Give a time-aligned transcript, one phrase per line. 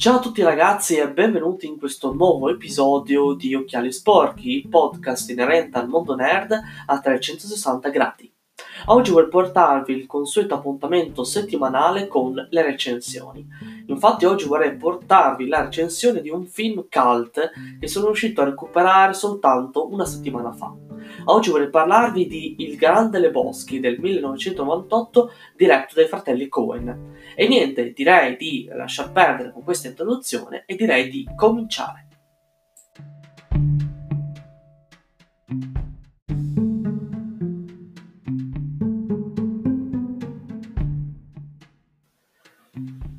[0.00, 5.76] Ciao a tutti ragazzi e benvenuti in questo nuovo episodio di Occhiali Sporchi, podcast inerente
[5.76, 8.32] al mondo nerd a 360 gradi.
[8.86, 13.46] Oggi voglio portarvi il consueto appuntamento settimanale con le recensioni.
[13.88, 19.12] Infatti oggi vorrei portarvi la recensione di un film cult che sono riuscito a recuperare
[19.12, 20.89] soltanto una settimana fa.
[21.24, 27.14] Oggi vorrei parlarvi di Il Grande Lebowski del 1998 diretto dai fratelli Cohen.
[27.34, 32.09] E niente, direi di lasciar perdere con questa introduzione e direi di cominciare.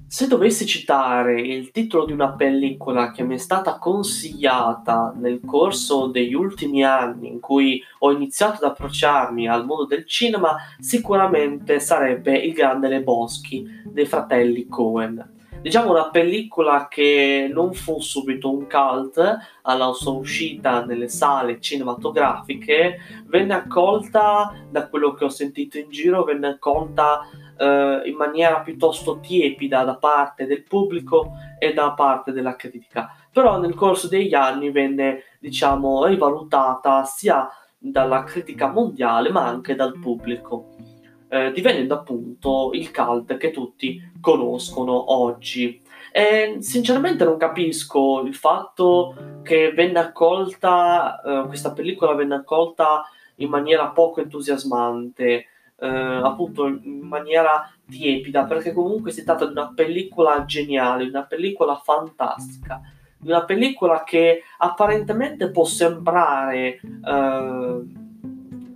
[0.08, 6.08] Se dovessi citare il titolo di una pellicola che mi è stata consigliata nel corso
[6.08, 12.38] degli ultimi anni in cui ho iniziato ad approcciarmi al mondo del cinema, sicuramente sarebbe
[12.38, 15.40] Il Grande Le Boschi dei fratelli Cohen.
[15.62, 22.98] Diciamo una pellicola che non fu subito un cult alla sua uscita nelle sale cinematografiche,
[23.28, 27.22] venne accolta da quello che ho sentito in giro, venne accolta
[27.62, 33.16] eh, in maniera piuttosto tiepida da parte del pubblico e da parte della critica.
[33.32, 39.98] Però nel corso degli anni venne, diciamo, rivalutata sia dalla critica mondiale ma anche dal
[40.00, 40.70] pubblico,
[41.30, 45.80] eh, divenendo appunto il cult che tutti conoscono oggi.
[46.12, 53.04] E sinceramente non capisco il fatto che venne accolta, eh, questa pellicola venne accolta
[53.36, 55.46] in maniera poco entusiasmante
[55.82, 61.76] eh, appunto in maniera tiepida, perché comunque si tratta di una pellicola geniale, una pellicola
[61.76, 62.80] fantastica,
[63.24, 67.82] una pellicola che apparentemente può sembrare, eh,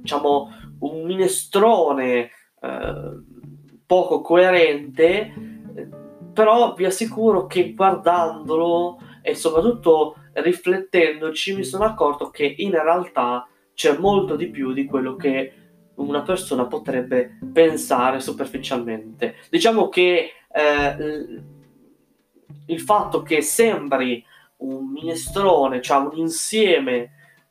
[0.02, 3.24] diciamo, un minestrone eh,
[3.86, 5.32] poco coerente,
[6.34, 13.98] però vi assicuro che guardandolo e soprattutto riflettendoci mi sono accorto che in realtà c'è
[13.98, 15.65] molto di più di quello che
[15.96, 19.36] una persona potrebbe pensare superficialmente.
[19.50, 21.42] Diciamo che eh,
[22.68, 24.24] il fatto che sembri
[24.58, 26.94] un minestrone, cioè un insieme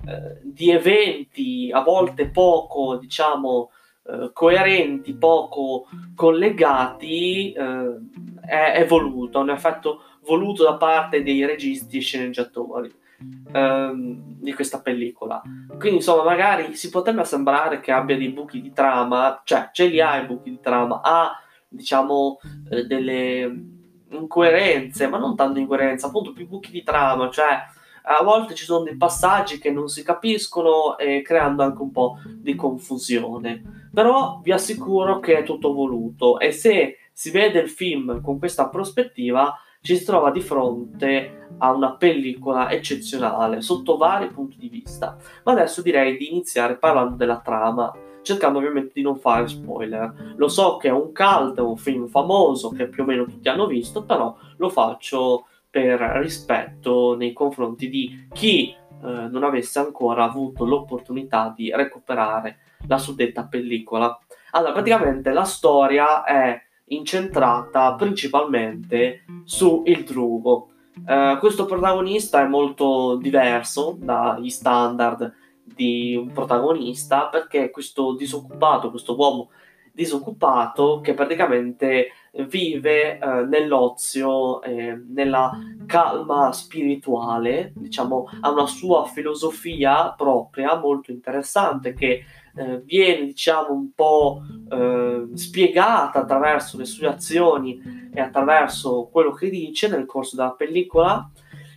[0.06, 3.70] eh, di eventi a volte poco, diciamo,
[4.06, 7.98] eh, coerenti, poco collegati, eh,
[8.42, 13.02] è, è voluto, è un effetto voluto da parte dei registi e sceneggiatori
[13.52, 15.42] ehm, di questa pellicola.
[15.78, 20.00] Quindi, insomma, magari si potrebbe sembrare che abbia dei buchi di trama, cioè ce li
[20.00, 22.38] ha i buchi di trama, ha diciamo
[22.70, 23.72] eh, delle
[24.10, 27.72] incoerenze, ma non tanto incoerenze, appunto più buchi di trama, cioè
[28.06, 32.18] a volte ci sono dei passaggi che non si capiscono e creando anche un po'
[32.26, 33.88] di confusione.
[33.92, 38.68] Però vi assicuro che è tutto voluto e se si vede il film con questa
[38.68, 45.18] prospettiva ci si trova di fronte a una pellicola eccezionale sotto vari punti di vista.
[45.44, 50.32] Ma adesso direi di iniziare parlando della trama, cercando ovviamente di non fare spoiler.
[50.36, 53.66] Lo so che è un cult, un film famoso che più o meno tutti hanno
[53.66, 60.64] visto, però lo faccio per rispetto nei confronti di chi eh, non avesse ancora avuto
[60.64, 62.56] l'opportunità di recuperare
[62.86, 64.18] la suddetta pellicola.
[64.52, 70.68] Allora, praticamente la storia è incentrata principalmente su il Drugo.
[71.06, 75.32] Uh, questo protagonista è molto diverso dagli standard
[75.64, 79.50] di un protagonista perché questo disoccupato, questo uomo
[79.92, 82.08] disoccupato che praticamente
[82.48, 85.52] vive eh, nell'ozio, eh, nella
[85.86, 92.24] calma spirituale, diciamo, ha una sua filosofia propria molto interessante che
[92.56, 99.50] eh, viene diciamo un po' eh, spiegata attraverso le sue azioni e attraverso quello che
[99.50, 101.30] dice nel corso della pellicola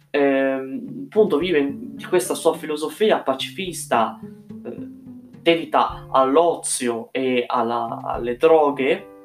[0.10, 4.76] eh, appunto vive di questa sua filosofia pacifista eh,
[5.42, 9.16] dedita all'ozio e alla, alle droghe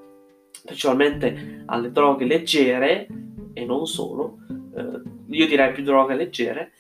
[0.65, 3.07] principalmente alle droghe leggere
[3.53, 4.39] e non solo
[4.75, 6.73] eh, io direi più droghe leggere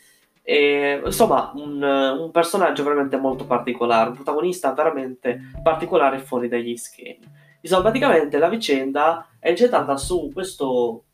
[0.42, 7.40] e, insomma, un, un, personaggio veramente molto particolare, un protagonista veramente particolare fuori dagli schemi.
[7.60, 11.04] Insomma, praticamente la vicenda è incentrata su questo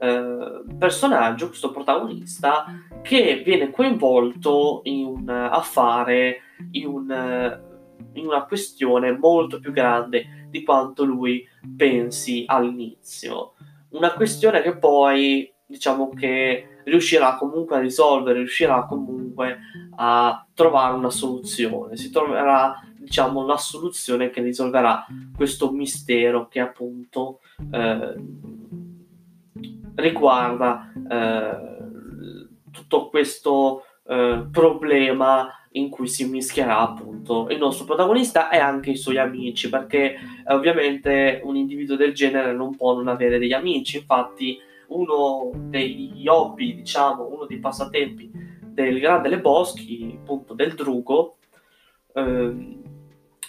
[0.00, 2.64] eh, personaggio, questo protagonista,
[3.02, 6.40] che viene coinvolto in un affare,
[6.72, 7.60] in, un,
[8.14, 11.46] in una questione molto più grande di quanto lui
[11.76, 13.52] pensi all'inizio.
[13.90, 19.58] Una questione che poi, diciamo che riuscirà comunque a risolvere, riuscirà comunque
[19.96, 25.04] a trovare una soluzione, si troverà diciamo la soluzione che risolverà
[25.36, 27.40] questo mistero che appunto
[27.70, 28.14] eh,
[29.96, 31.72] riguarda eh,
[32.70, 38.96] tutto questo eh, problema in cui si mischierà appunto il nostro protagonista e anche i
[38.96, 40.16] suoi amici, perché
[40.48, 44.58] ovviamente un individuo del genere non può non avere degli amici, infatti
[44.94, 48.30] uno degli hobby, diciamo, uno dei passatempi
[48.60, 51.36] del Grande Le Boschi, appunto del Drugo,
[52.14, 52.80] eh,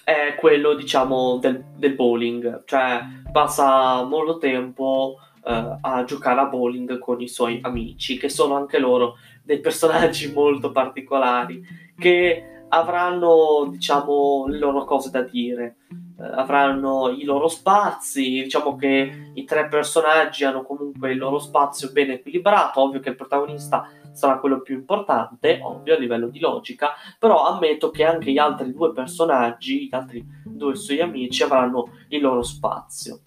[0.04, 3.02] è quello, diciamo, del, del, bowling, cioè
[3.32, 8.80] passa molto tempo eh, a giocare a bowling con i suoi amici, che sono anche
[8.80, 11.62] loro dei personaggi molto particolari,
[11.98, 15.78] che avranno, diciamo, le loro cose da dire
[16.18, 18.44] avranno i loro spazi.
[18.44, 22.82] Diciamo che i tre personaggi hanno comunque il loro spazio ben equilibrato.
[22.82, 27.90] Ovvio che il protagonista sarà quello più importante, ovvio a livello di logica, però ammetto
[27.90, 33.20] che anche gli altri due personaggi, gli altri due suoi amici, avranno il loro spazio.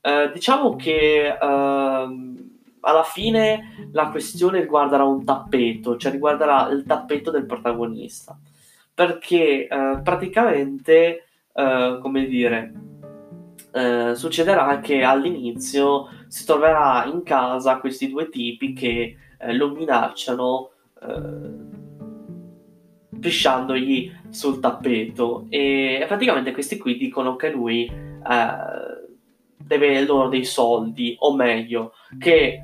[0.00, 1.36] Eh, diciamo che eh,
[2.80, 8.38] alla fine la questione riguarderà un tappeto, cioè riguarderà il tappeto del protagonista,
[8.92, 11.24] perché eh, praticamente
[11.56, 12.72] eh, come dire,
[13.72, 20.70] uh, succederà che all'inizio si troverà in casa questi due tipi che uh, lo minacciano
[23.20, 25.44] pisciandogli sul tappeto.
[25.50, 27.90] E praticamente questi qui dicono che lui
[29.56, 32.60] deve loro dei soldi o meglio che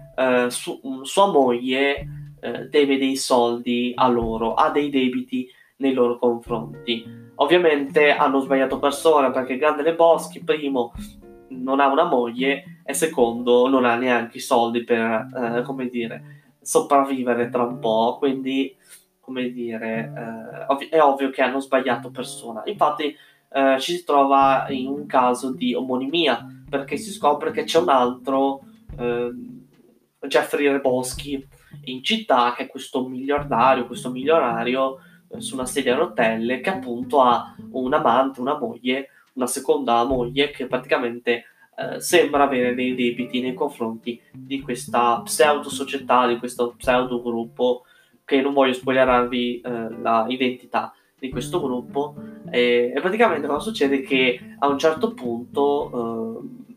[0.49, 2.37] su, sua moglie
[2.71, 5.47] deve dei soldi a loro ha dei debiti
[5.77, 10.93] nei loro confronti Ovviamente hanno sbagliato persona perché Grande Le Boschi, primo,
[11.49, 16.55] non ha una moglie e secondo, non ha neanche i soldi per, eh, come dire,
[16.61, 18.17] sopravvivere tra un po'.
[18.19, 18.77] Quindi,
[19.21, 22.63] come dire, eh, ov- è ovvio che hanno sbagliato persona.
[22.67, 23.17] Infatti,
[23.53, 27.89] eh, ci si trova in un caso di omonimia perché si scopre che c'è un
[27.89, 28.61] altro
[28.99, 29.67] ehm,
[30.27, 31.49] Jeffrey Reboschi
[31.85, 34.99] in città che è questo miliardario, questo milionario
[35.39, 40.51] su una sedia a rotelle che appunto ha un amante, una moglie, una seconda moglie
[40.51, 41.45] che praticamente
[41.77, 47.85] eh, sembra avere dei debiti nei confronti di questa pseudo società, di questo pseudo gruppo
[48.25, 49.89] che non voglio spoilerarvi eh,
[50.27, 52.15] l'identità di questo gruppo.
[52.51, 54.03] E, e, praticamente cosa succede?
[54.03, 56.69] Che a un certo punto eh,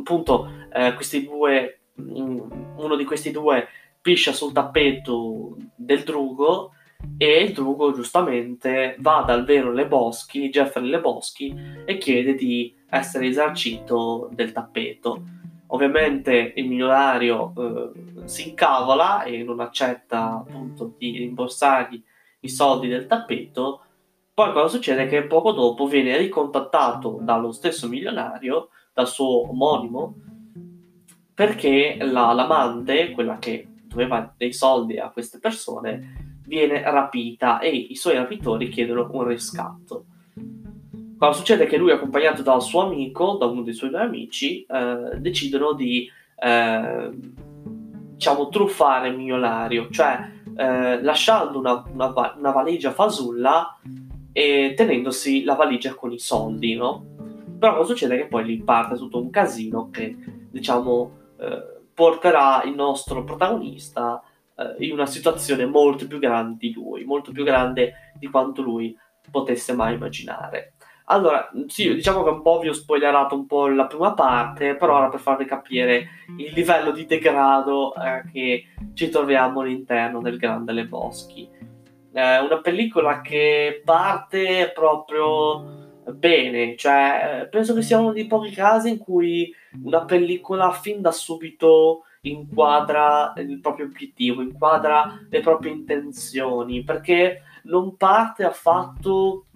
[0.00, 0.50] appunto
[0.94, 3.68] questi due uno di questi due
[4.00, 6.72] piscia sul tappeto del drugo
[7.16, 11.54] e il drugo giustamente va dal vero Leboschi, Jeffrey Leboschi,
[11.84, 15.22] e chiede di essere risarcito del tappeto.
[15.68, 22.02] Ovviamente il milionario eh, si incavola e non accetta appunto di rimborsargli
[22.40, 23.80] i soldi del tappeto.
[24.34, 25.06] Poi cosa succede?
[25.06, 30.14] Che poco dopo viene ricontattato dallo stesso milionario, dal suo omonimo,
[31.34, 36.21] perché la, l'amante, quella che doveva dei soldi a queste persone,
[36.52, 40.04] viene rapita e i suoi rapitori chiedono un riscatto.
[41.16, 45.16] Quando succede che lui, accompagnato dal suo amico, da uno dei suoi due amici, eh,
[45.16, 47.10] decidono di eh,
[48.14, 53.78] diciamo truffare il milionario, cioè eh, lasciando una, una, una, valigia fasulla
[54.32, 57.06] e tenendosi la valigia con i soldi, no?
[57.58, 58.18] Però cosa succede?
[58.18, 60.14] Che poi lì parte tutto un casino che,
[60.50, 64.22] diciamo, eh, porterà il nostro protagonista
[64.78, 68.96] eh, in una situazione molto più grande di lui, molto più grande di quanto lui
[69.30, 70.74] potesse mai immaginare.
[71.06, 74.96] Allora, sì, diciamo che un po' vi ho spoilerato un po' la prima parte, però
[74.96, 76.06] ora per farvi capire
[76.38, 78.64] il livello di degrado eh, che
[78.94, 81.48] ci troviamo all'interno del Grande Le Boschi.
[82.14, 88.50] Eh, una pellicola che parte proprio bene, cioè eh, penso che sia uno dei pochi
[88.50, 89.52] casi in cui
[89.84, 97.96] una pellicola fin da subito inquadra il proprio obiettivo, inquadra le proprie intenzioni, perché non
[97.96, 99.46] parte affatto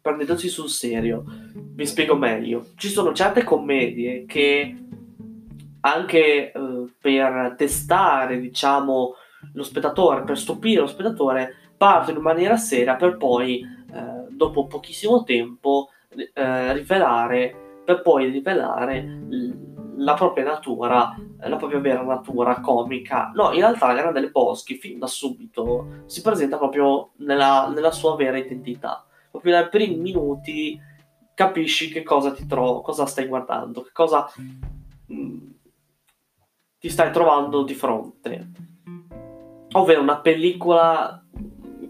[0.00, 1.24] prendendosi sul serio.
[1.54, 2.68] Vi spiego meglio.
[2.76, 4.76] Ci sono certe commedie che
[5.80, 9.14] anche eh, per testare, diciamo,
[9.52, 15.22] lo spettatore, per stupire lo spettatore, partono in maniera seria per poi, eh, dopo pochissimo
[15.22, 19.18] tempo, eh, rivelare, per poi rivelare
[20.00, 23.30] la propria natura, la propria vera natura comica.
[23.34, 28.16] No, in realtà Grande delle Boschi, fin da subito, si presenta proprio nella, nella sua
[28.16, 29.04] vera identità.
[29.30, 30.80] Proprio dai primi minuti
[31.34, 35.50] capisci che cosa ti trovo, cosa stai guardando, che cosa mh, mm,
[36.78, 38.50] ti stai trovando di fronte.
[39.72, 41.24] Ovvero una pellicola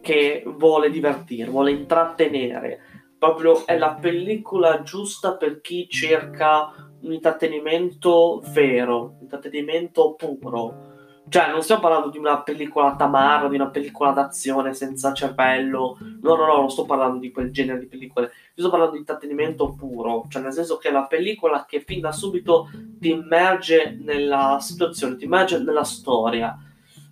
[0.01, 2.81] che vuole divertire, vuole intrattenere,
[3.21, 6.73] proprio è la pellicola giusta per chi cerca
[7.03, 10.89] un intrattenimento vero, un intrattenimento puro.
[11.29, 15.99] Cioè, non stiamo parlando di una pellicola tamara, di una pellicola d'azione senza cervello.
[16.23, 18.33] No, no, no, non sto parlando di quel genere di pellicole.
[18.55, 20.25] Io sto parlando di intrattenimento puro.
[20.27, 25.17] Cioè, nel senso che è la pellicola che fin da subito ti immerge nella situazione,
[25.17, 26.57] ti immerge nella storia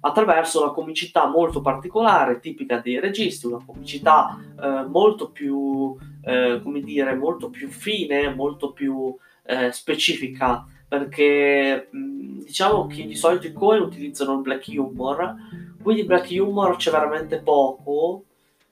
[0.00, 6.80] attraverso una comicità molto particolare, tipica dei registi, una comicità eh, molto più, eh, come
[6.80, 9.14] dire, molto più fine, molto più
[9.44, 15.34] eh, specifica, perché mh, diciamo che di solito i Coen utilizzano il black humor,
[15.82, 18.24] qui di black humor c'è veramente poco,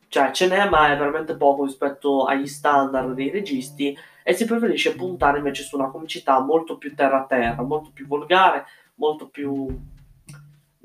[0.09, 4.95] cioè ce n'è ma è veramente poco rispetto agli standard dei registi e si preferisce
[4.95, 8.65] puntare invece su una comicità molto più terra-terra, molto più volgare,
[8.95, 9.67] molto più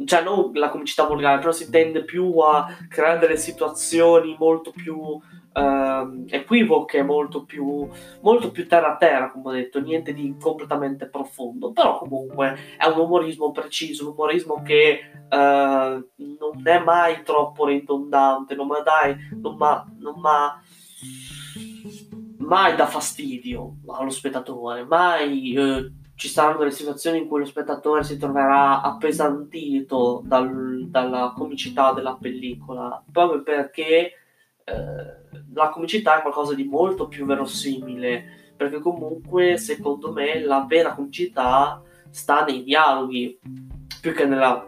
[0.05, 5.19] cioè non la comicità volgare, però si tende più a creare delle situazioni molto più
[5.53, 7.87] uh, equivoche, molto più,
[8.21, 12.85] molto più terra a terra, come ho detto, niente di completamente profondo, però comunque è
[12.85, 19.15] un umorismo preciso, un umorismo che uh, non è mai troppo ridondante, non ma dai,
[19.41, 20.61] non ma, non ma
[22.37, 28.03] mai dà fastidio allo spettatore, mai uh, ci saranno delle situazioni in cui lo spettatore
[28.03, 34.11] si troverà appesantito dal, dalla comicità della pellicola, proprio perché
[34.63, 40.93] eh, la comicità è qualcosa di molto più verosimile, perché comunque secondo me la vera
[40.93, 43.39] comicità sta nei dialoghi
[43.99, 44.63] più che nella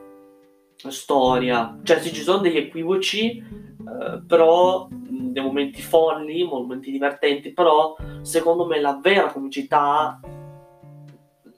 [0.87, 1.77] storia.
[1.83, 8.65] Cioè sì, ci sono degli equivoci, eh, però dei momenti folli, momenti divertenti, però secondo
[8.65, 10.19] me la vera comicità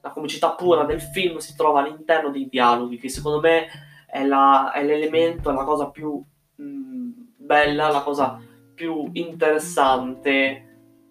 [0.05, 3.65] la comicità pura del film si trova all'interno dei dialoghi, che secondo me
[4.05, 6.23] è, la, è l'elemento, è la cosa più
[6.57, 8.39] mh, mm, bella, la cosa
[8.75, 10.61] più interessante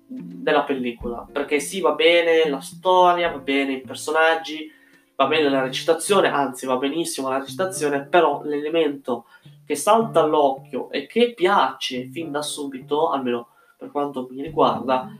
[0.06, 1.26] della pellicola.
[1.30, 4.70] Perché sì, va bene la storia, va bene i personaggi,
[5.16, 9.26] va bene la recitazione, anzi va benissimo la recitazione, però l'elemento
[9.66, 15.10] che salta all'occhio e che piace fin da subito, almeno per quanto mi riguarda,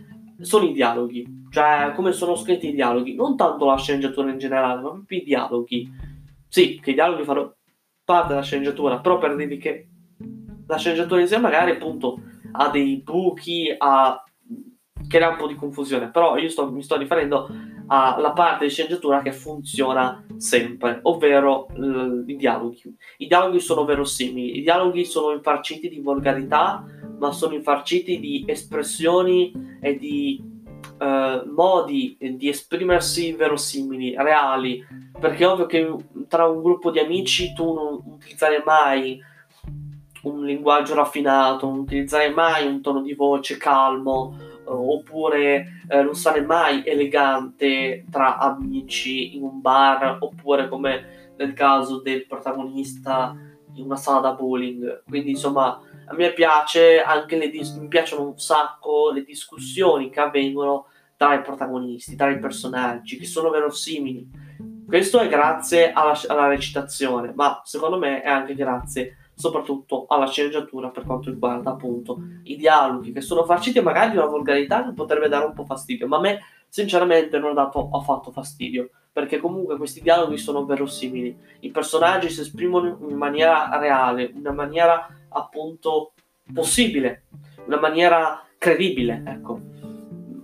[0.40, 4.82] sono i dialoghi, cioè come sono scritti i dialoghi, non tanto la sceneggiatura in generale,
[4.82, 5.88] ma proprio i dialoghi.
[6.49, 7.54] Sì, che i dialoghi fanno
[8.04, 9.88] parte della sceneggiatura, però per dirvi che
[10.66, 12.20] la sceneggiatura in sé magari appunto
[12.50, 14.20] ha dei buchi, ha
[15.06, 17.49] crea un po' di confusione, però io sto, mi sto riferendo
[17.87, 22.96] alla parte di sceneggiatura che funziona sempre, ovvero l- i dialoghi.
[23.18, 26.84] I dialoghi sono verosimili, i dialoghi sono infarciti di volgarità,
[27.16, 30.53] ma sono infarciti di espressioni e di
[31.04, 34.84] uh, modi di esprimersi verosimili, reali,
[35.18, 35.94] perché è ovvio che
[36.28, 39.20] tra un gruppo di amici tu non utilizzerai mai
[40.23, 46.44] un linguaggio raffinato, non utilizzerai mai un tono di voce calmo, oppure eh, non sarai
[46.44, 53.37] mai elegante tra amici in un bar, oppure come nel caso del protagonista
[53.75, 55.02] in una sala da bowling.
[55.06, 60.20] Quindi insomma a me piace anche le dis- mi piacciono un sacco le discussioni che
[60.20, 64.28] avvengono tra i protagonisti, tra i personaggi, che sono verosimili.
[64.87, 70.90] Questo è grazie alla, alla recitazione, ma secondo me è anche grazie soprattutto alla sceneggiatura
[70.90, 75.28] per quanto riguarda appunto i dialoghi che sono farciti magari di una volgarità che potrebbe
[75.28, 79.76] dare un po' fastidio, ma a me sinceramente non ha dato affatto fastidio perché comunque
[79.76, 86.14] questi dialoghi sono verosimili, i personaggi si esprimono in maniera reale, in una maniera appunto
[86.52, 87.26] possibile,
[87.66, 89.61] una maniera credibile, ecco.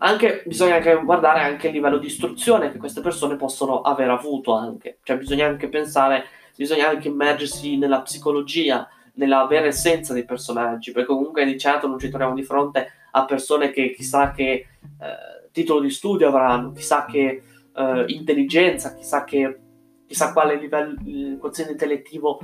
[0.02, 4.52] Anche, bisogna anche guardare anche il livello di istruzione che queste persone possono aver avuto
[4.52, 6.24] anche, cioè bisogna anche pensare,
[6.56, 11.98] bisogna anche immergersi nella psicologia, nella vera essenza dei personaggi, perché comunque di certo non
[11.98, 17.04] ci troviamo di fronte a persone che chissà che eh, titolo di studio avranno, chissà
[17.04, 17.42] che
[17.74, 19.58] eh, intelligenza, chissà che
[20.06, 20.96] chissà quale livello,
[21.38, 22.40] quoziente intellettivo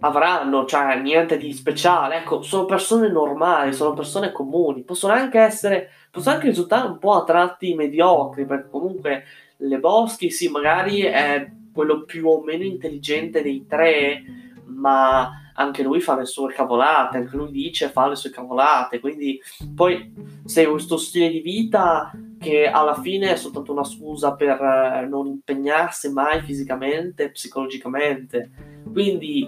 [0.00, 2.16] avranno, cioè niente di speciale.
[2.18, 7.14] Ecco, sono persone normali, sono persone comuni, possono anche essere, possono anche risultare un po'
[7.14, 9.24] a tratti mediocri, perché comunque
[9.58, 14.22] Le Boschi, sì, magari è quello più o meno intelligente dei tre,
[14.66, 19.38] ma anche lui fa le sue cavolate, anche lui dice fa le sue cavolate, quindi
[19.74, 20.12] poi
[20.44, 25.26] se questo stile di vita che alla fine è soltanto una scusa per eh, non
[25.26, 28.50] impegnarsi mai fisicamente, psicologicamente,
[28.90, 29.46] quindi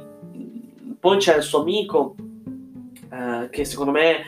[1.03, 2.15] poi c'è il suo amico,
[3.11, 4.19] eh, che secondo me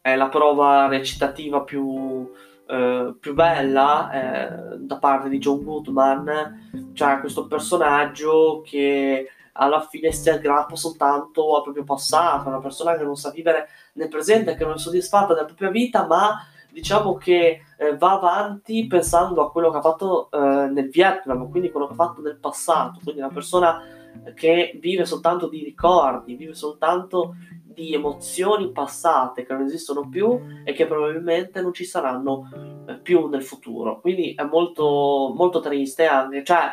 [0.00, 2.26] è la prova recitativa più,
[2.66, 10.10] eh, più bella eh, da parte di John Goodman, cioè questo personaggio che alla fine
[10.10, 14.64] si aggrappa soltanto al proprio passato, una persona che non sa vivere nel presente, che
[14.64, 19.70] non è soddisfatta della propria vita, ma diciamo che eh, va avanti pensando a quello
[19.70, 23.28] che ha fatto eh, nel Vietnam, quindi quello che ha fatto nel passato, quindi una
[23.28, 24.00] persona
[24.34, 27.34] che vive soltanto di ricordi, vive soltanto
[27.72, 32.48] di emozioni passate che non esistono più e che probabilmente non ci saranno
[32.86, 34.00] eh, più nel futuro.
[34.00, 36.44] Quindi è molto, molto triste anche.
[36.44, 36.72] Cioè,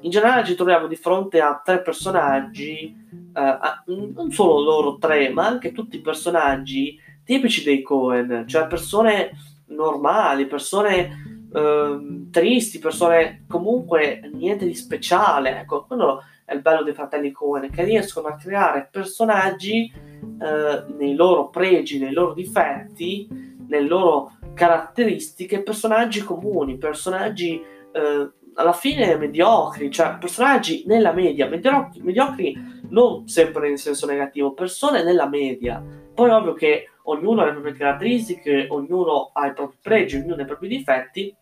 [0.00, 2.94] in generale ci troviamo di fronte a tre personaggi,
[3.34, 9.32] eh, non solo loro tre, ma anche tutti i personaggi tipici dei Cohen, cioè persone
[9.66, 15.60] normali, persone eh, tristi, persone comunque niente di speciale.
[15.60, 21.14] Ecco, quello è il bello dei fratelli Cohen, che riescono a creare personaggi eh, nei
[21.14, 23.28] loro pregi, nei loro difetti,
[23.68, 27.60] nelle loro caratteristiche, personaggi comuni, personaggi
[27.92, 34.54] eh, alla fine mediocri, cioè personaggi nella media, mediocri, mediocri non sempre in senso negativo,
[34.54, 35.82] persone nella media.
[36.14, 40.42] Poi ovvio che ognuno ha le proprie caratteristiche, ognuno ha i propri pregi, ognuno ha
[40.42, 41.36] i propri difetti,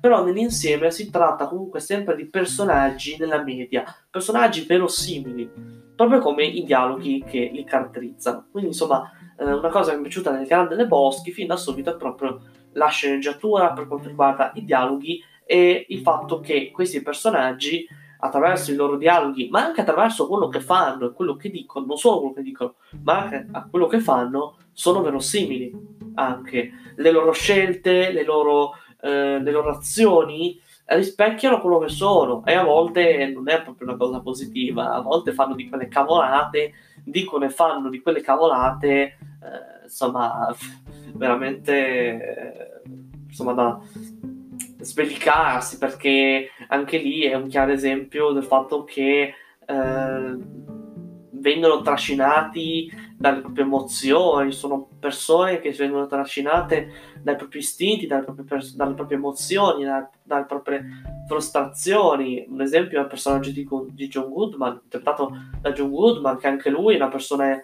[0.00, 5.50] però nell'insieme si tratta comunque sempre di personaggi nella media, personaggi verosimili,
[5.94, 8.46] proprio come i dialoghi che li caratterizzano.
[8.50, 11.56] Quindi insomma, eh, una cosa che mi è piaciuta nel Grande dei Boschi fin da
[11.56, 12.40] subito è proprio
[12.72, 17.86] la sceneggiatura per quanto riguarda i dialoghi e il fatto che questi personaggi
[18.20, 21.96] attraverso i loro dialoghi, ma anche attraverso quello che fanno e quello che dicono, non
[21.96, 25.72] solo quello che dicono, ma anche a quello che fanno, sono verosimili
[26.14, 26.70] anche.
[26.96, 32.44] Le loro scelte, le loro eh, le loro azioni rispecchiano quello che sono.
[32.44, 36.72] E a volte non è proprio una cosa positiva, a volte fanno di quelle cavolate,
[37.04, 40.54] dicono e fanno di quelle cavolate, eh, insomma,
[41.14, 42.80] veramente eh,
[43.26, 43.80] insomma da
[44.80, 49.34] sbellicarsi perché anche lì è un chiaro esempio del fatto che
[49.66, 50.36] eh,
[51.30, 58.44] vengono trascinati dalle proprie emozioni, sono persone che vengono trascinate dai propri istinti, dalle proprie,
[58.46, 60.84] pers- dalle proprie emozioni, da- dalle proprie
[61.26, 62.46] frustrazioni.
[62.48, 66.70] Un esempio è il personaggio di, di, John Goodman, interpretato da John Goodman, che anche
[66.70, 67.60] lui è una persona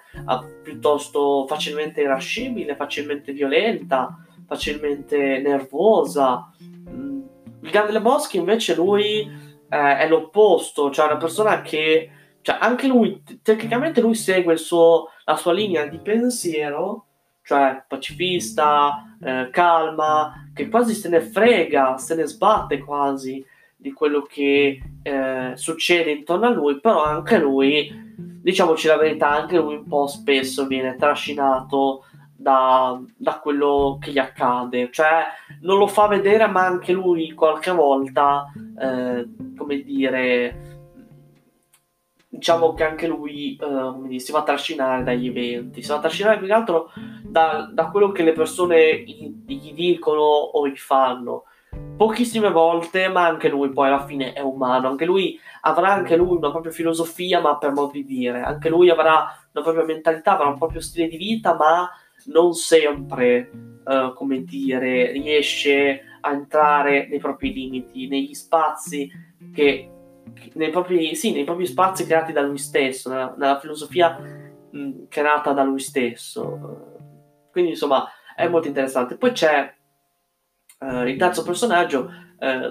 [0.63, 6.51] piuttosto facilmente irascibile, facilmente violenta, facilmente nervosa.
[6.91, 7.23] Mm.
[7.63, 12.11] Il Grande Boschi invece lui eh, è l'opposto, cioè una persona che
[12.43, 17.07] cioè anche lui, tecnicamente lui segue suo, la sua linea di pensiero,
[17.45, 23.45] cioè pacifista, eh, calma, che quasi se ne frega, se ne sbatte quasi
[23.77, 29.59] di quello che eh, succede intorno a lui, però anche lui, diciamoci la verità, anche
[29.59, 32.05] lui un po' spesso viene trascinato
[32.35, 35.25] da, da, quello che gli accade, cioè
[35.61, 40.74] non lo fa vedere, ma anche lui qualche volta, eh, come dire,
[42.35, 46.53] diciamo che anche lui uh, si fa trascinare dagli eventi, si fa trascinare più che
[46.53, 46.91] altro
[47.23, 51.45] da, da quello che le persone gli, gli, dicono o gli fanno.
[51.97, 56.37] Pochissime volte, ma anche lui poi alla fine è umano, anche lui avrà anche lui
[56.37, 60.49] una propria filosofia, ma per modo di dire, anche lui avrà una propria mentalità, avrà
[60.49, 61.89] un proprio stile di vita, ma
[62.27, 63.51] non sempre,
[63.85, 69.11] uh, come dire, riesce a entrare nei propri limiti, negli spazi
[69.53, 69.94] che
[70.55, 74.19] nei propri, sì, nei propri spazi creati da lui stesso, nella, nella filosofia
[74.71, 76.99] mh, creata da lui stesso.
[77.51, 79.17] Quindi, insomma, è molto interessante.
[79.17, 79.75] Poi c'è
[80.81, 82.23] uh, il terzo personaggio,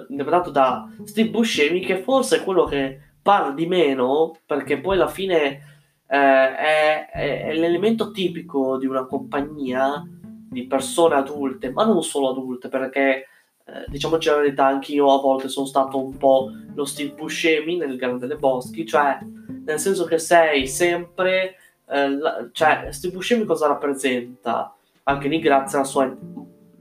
[0.08, 5.08] interpretato da Steve Buscemi, che forse è quello che parla di meno, perché poi alla
[5.08, 5.62] fine
[6.06, 10.04] è, è, è l'elemento tipico di una compagnia
[10.48, 13.28] di persone adulte, ma non solo adulte, perché
[13.66, 17.96] eh, diciamoci la verità, anch'io a volte sono stato un po' lo Steve Buscemi nel
[17.96, 19.20] Grande dei Boschi, cioè
[19.66, 21.56] nel senso che sei sempre,
[21.88, 24.76] eh, la, cioè Steve Buscemi cosa rappresenta?
[25.04, 26.14] Anche lì grazie alla sua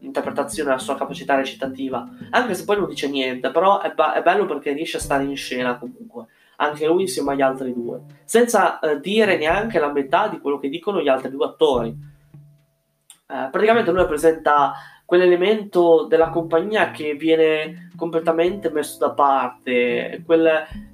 [0.01, 4.23] interpretazione, alla sua capacità recitativa, anche se poi non dice niente, però è, ba- è
[4.23, 8.81] bello perché riesce a stare in scena comunque, anche lui insieme agli altri due, senza
[8.81, 11.88] eh, dire neanche la metà di quello che dicono gli altri due attori.
[11.88, 14.73] Eh, praticamente lui rappresenta
[15.12, 20.46] quell'elemento della compagnia che viene completamente messo da parte, quel,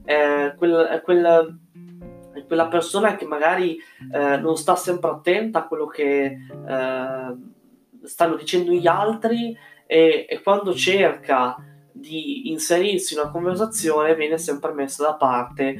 [0.05, 1.59] eh, quel, quel,
[2.49, 3.79] quella persona che magari
[4.13, 7.37] eh, non sta sempre attenta a quello che eh,
[8.03, 11.55] stanno dicendo gli altri e, e, quando cerca
[11.93, 15.77] di inserirsi in una conversazione viene sempre messa da parte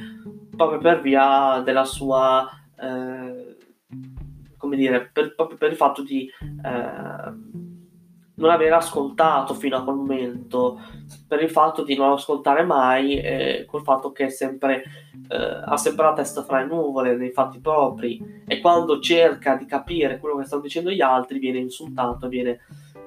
[0.55, 2.49] proprio per via della sua
[2.79, 3.57] eh,
[4.55, 6.25] come dire per, proprio per il fatto di
[6.63, 7.67] eh,
[8.39, 10.79] non aver ascoltato fino a quel momento
[11.27, 14.83] per il fatto di non ascoltare mai eh, col fatto che sempre
[15.27, 19.65] eh, ha sempre la testa fra le nuvole nei fatti propri e quando cerca di
[19.65, 22.59] capire quello che stanno dicendo gli altri viene insultato, viene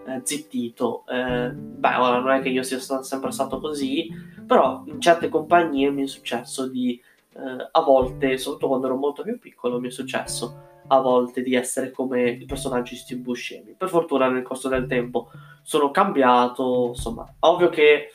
[0.07, 1.05] eh, zittito.
[1.09, 4.09] Eh, beh, ora non è che io sia sempre stato così,
[4.47, 7.01] però in certe compagnie mi è successo di
[7.35, 11.55] eh, a volte, soprattutto quando ero molto più piccolo, mi è successo a volte di
[11.55, 13.75] essere come i personaggi Steve Buscemi.
[13.77, 15.31] Per fortuna nel corso del tempo
[15.63, 18.09] sono cambiato, insomma, ovvio che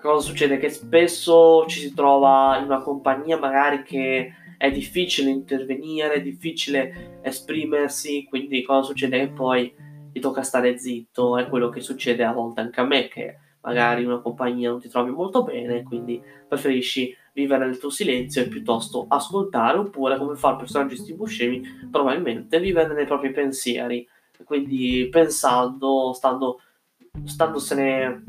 [0.00, 0.58] cosa succede?
[0.58, 7.18] Che spesso ci si trova in una compagnia magari che è difficile intervenire, è difficile
[7.22, 9.18] esprimersi, quindi cosa succede?
[9.18, 9.74] Che poi
[10.12, 14.02] ti tocca stare zitto, è quello che succede a volte anche a me, che magari
[14.02, 18.48] in una compagnia non ti trovi molto bene, quindi preferisci vivere nel tuo silenzio e
[18.48, 24.06] piuttosto ascoltare, oppure come fa il personaggio di Steve Buscemi, probabilmente vivere nei propri pensieri,
[24.44, 26.60] quindi pensando, stando,
[27.24, 28.24] standosene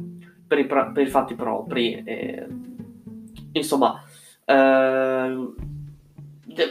[0.47, 2.01] per i, per i fatti propri.
[2.03, 2.47] E,
[3.51, 4.01] insomma,
[4.45, 5.35] eh,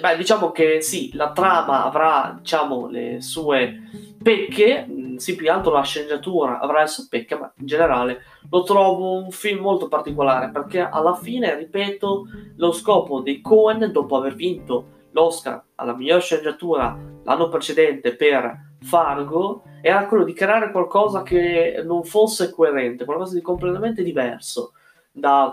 [0.00, 3.80] beh, diciamo che sì, la trama avrà diciamo, le sue
[4.22, 4.86] pecche,
[5.22, 9.30] sì, più altro la sceneggiatura avrà le sue pecche, ma in generale lo trovo un
[9.30, 15.62] film molto particolare perché alla fine, ripeto, lo scopo dei Cohen, dopo aver vinto l'Oscar
[15.76, 22.50] alla miglior sceneggiatura l'anno precedente per Fargo, era quello di creare qualcosa che non fosse
[22.50, 24.72] coerente, qualcosa di completamente diverso
[25.12, 25.52] da,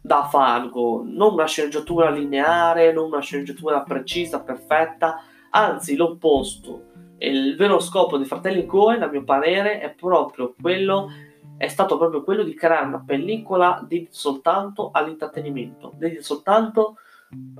[0.00, 6.94] da Fargo, non una sceneggiatura lineare, non una sceneggiatura precisa, perfetta, anzi l'opposto.
[7.18, 11.10] Il vero scopo di Fratelli Cohen, a mio parere, è proprio quello
[11.58, 16.96] è stato proprio quello di creare una pellicola dedita soltanto all'intrattenimento, dedita soltanto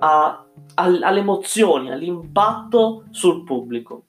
[0.00, 4.04] a, a, alle emozioni, all'impatto sul pubblico.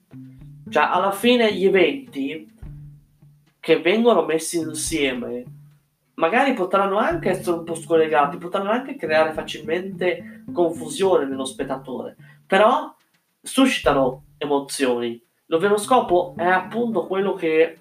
[0.68, 2.56] Cioè, alla fine gli eventi
[3.58, 5.44] che vengono messi insieme
[6.14, 12.94] magari potranno anche essere un po' scollegati, potranno anche creare facilmente confusione nello spettatore, però
[13.40, 15.24] suscitano emozioni.
[15.50, 17.78] Il vero scopo è appunto quello che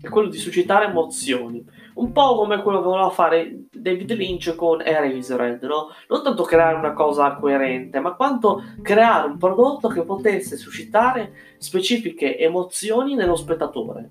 [0.00, 1.62] è quello di suscitare emozioni.
[1.96, 5.88] Un po' come quello che voleva fare David Lynch con Eraserhead, no?
[6.08, 12.38] Non tanto creare una cosa coerente, ma quanto creare un prodotto che potesse suscitare specifiche
[12.38, 14.08] emozioni nello spettatore.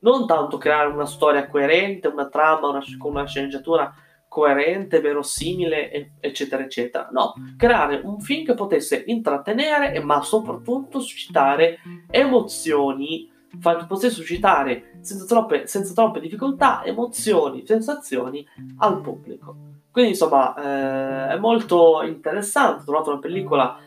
[0.00, 3.94] Non tanto creare una storia coerente, una trama una, con una sceneggiatura
[4.34, 7.08] coerente, verosimile, eccetera, eccetera.
[7.12, 11.78] No, creare un film che potesse intrattenere, ma soprattutto suscitare
[12.10, 18.44] emozioni fa, potesse suscitare senza troppe, senza troppe difficoltà emozioni, sensazioni
[18.78, 19.54] al pubblico.
[19.92, 23.78] Quindi insomma eh, è molto interessante, ho trovato una pellicola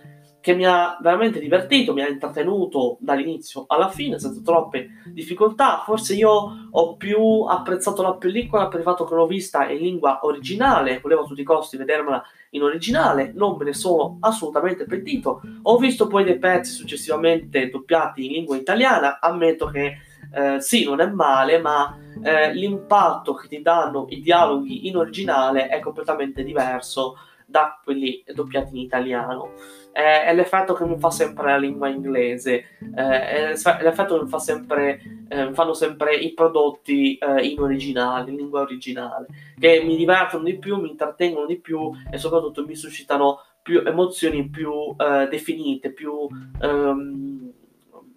[0.47, 5.81] che mi ha veramente divertito, mi ha intrattenuto dall'inizio alla fine senza troppe difficoltà.
[5.83, 10.19] Forse io ho più apprezzato la pellicola per il fatto che l'ho vista in lingua
[10.21, 15.41] originale, volevo a tutti i costi vedermela in originale, non me ne sono assolutamente pentito.
[15.63, 19.97] Ho visto poi dei pezzi successivamente doppiati in lingua italiana, ammetto che
[20.31, 25.67] eh, sì, non è male, ma eh, l'impatto che ti danno i dialoghi in originale
[25.67, 27.17] è completamente diverso
[27.49, 29.53] da quelli doppiati in italiano.
[29.91, 35.01] È, l'effetto che mi fa sempre la lingua inglese, è l'effetto che mi fa sempre,
[35.29, 39.25] eh, fanno sempre i prodotti eh, in originale, in lingua originale,
[39.57, 44.49] che mi divertono di più, mi intrattengono di più e soprattutto mi suscitano più emozioni
[44.49, 46.27] più eh, definite, più...
[46.61, 47.51] Um,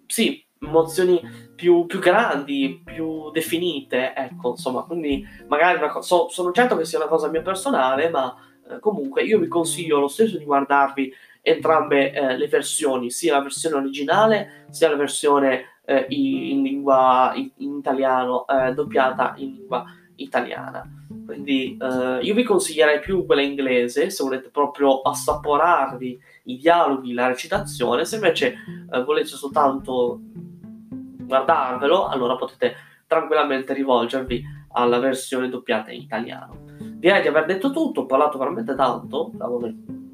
[0.05, 1.19] sì, emozioni
[1.55, 6.99] più, più, grandi, più definite, ecco, insomma, quindi magari co- so, sono certo che sia
[6.99, 8.35] una cosa mia personale, ma
[8.69, 13.41] eh, comunque io vi consiglio lo stesso di guardarvi entrambe eh, le versioni, sia la
[13.41, 19.85] versione originale sia la versione eh, in lingua in, in italiano, eh, doppiata in lingua
[20.15, 20.87] italiana.
[21.25, 27.27] Quindi eh, io vi consiglierei più quella inglese se volete proprio assaporarvi i dialoghi, la
[27.27, 28.55] recitazione, se invece
[29.05, 30.19] volete soltanto
[31.31, 32.75] guardarvelo, allora potete
[33.07, 34.43] tranquillamente rivolgervi
[34.73, 36.70] alla versione doppiata in italiano.
[37.01, 39.31] Direi di aver detto tutto, ho parlato veramente tanto,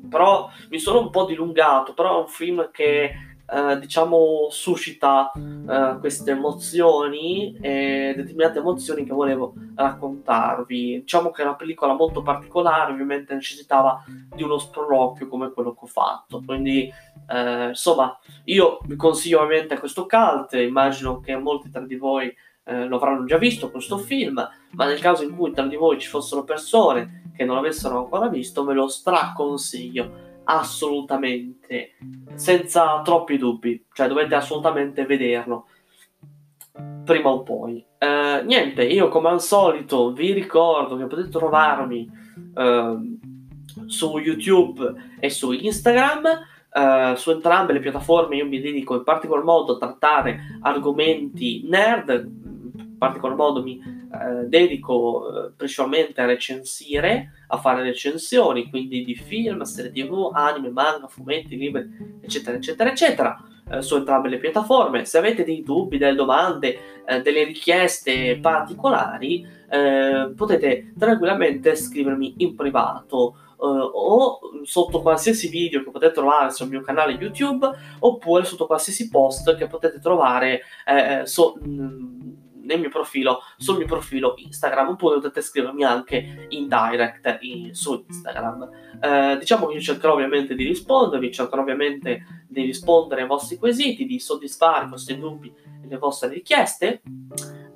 [0.10, 3.12] però mi sono un po' dilungato, però è un film che
[3.50, 11.00] eh, diciamo suscita eh, queste emozioni e determinate emozioni che volevo raccontarvi.
[11.02, 15.80] Diciamo che è una pellicola molto particolare, ovviamente necessitava di uno sproloquio come quello che
[15.82, 16.42] ho fatto.
[16.46, 16.90] Quindi,
[17.30, 22.34] eh, insomma, io vi consiglio ovviamente questo cult, immagino che molti tra di voi
[22.68, 25.98] eh, lo avranno già visto questo film, ma nel caso in cui tra di voi
[26.00, 31.96] ci fossero persone che non l'avessero ancora visto, ve lo straconsiglio assolutamente,
[32.36, 35.68] senza troppi dubbi, cioè dovete assolutamente vederlo
[37.04, 37.84] prima o poi.
[37.98, 42.10] Eh, niente, io come al solito vi ricordo che potete trovarmi
[42.56, 42.98] eh,
[43.86, 46.56] su YouTube e su Instagram.
[46.70, 52.30] Uh, su entrambe le piattaforme io mi dedico in particolar modo a trattare argomenti nerd,
[52.98, 59.62] particolar modo mi uh, dedico uh, principalmente a recensire, a fare recensioni, quindi di film,
[59.62, 63.44] serie tv, anime, manga, fumetti, libri, eccetera, eccetera, eccetera,
[63.80, 65.04] su entrambe le piattaforme.
[65.04, 69.46] Se avete dei dubbi, delle domande, delle richieste particolari,
[70.36, 76.82] potete tranquillamente scrivermi in privato uh, o sotto qualsiasi video che potete trovare sul mio
[76.82, 82.17] canale YouTube oppure sotto qualsiasi post che potete trovare eh, so, mh,
[82.68, 88.06] nel mio profilo, sul mio profilo Instagram, oppure potete scrivermi anche in direct in, su
[88.08, 88.70] Instagram.
[89.02, 94.06] Eh, diciamo che io cercherò ovviamente di rispondervi, cercherò ovviamente di rispondere ai vostri quesiti,
[94.06, 95.52] di soddisfare i vostri dubbi
[95.84, 97.02] e le vostre richieste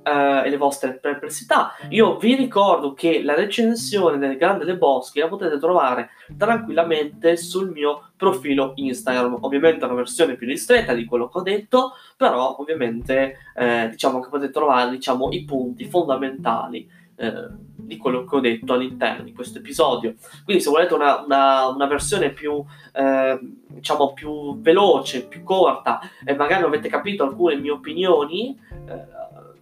[0.03, 1.73] uh, e le vostre perplessità.
[1.89, 7.71] Io vi ricordo che la recensione del Grande dei Boschi la potete trovare tranquillamente sul
[7.71, 9.37] mio profilo Instagram.
[9.41, 14.19] Ovviamente è una versione più ristretta di quello che ho detto, però ovviamente eh, diciamo
[14.19, 19.33] che potete trovare diciamo, i punti fondamentali eh, di quello che ho detto all'interno di
[19.33, 20.15] questo episodio.
[20.43, 26.35] Quindi se volete una, una, una versione più, eh, diciamo, più veloce, più corta e
[26.35, 29.20] magari avete capito alcune mie opinioni, eh,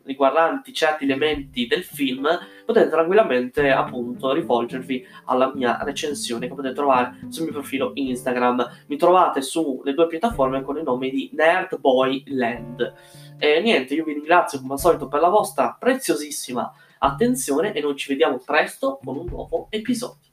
[0.10, 2.28] riguardanti certi elementi del film,
[2.65, 8.86] potete tranquillamente appunto rivolgervi alla mia recensione che potete trovare sul mio profilo Instagram.
[8.88, 12.93] Mi trovate sulle due piattaforme con il nome di Nerdboy Land.
[13.38, 17.95] E niente, io vi ringrazio come al solito per la vostra preziosissima attenzione e noi
[17.95, 20.28] ci vediamo presto con un nuovo episodio.